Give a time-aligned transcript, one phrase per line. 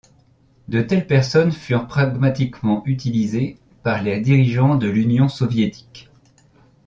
[0.67, 6.09] De telles personnes furent pragmatiquement utilisées par les dirigeants de l'Union soviétique.